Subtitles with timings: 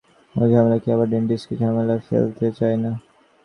[0.35, 2.91] ওগুলো খেয়ে আমার ডেন্টিস্টকে ঝামেলায় ফেলতে চাই না।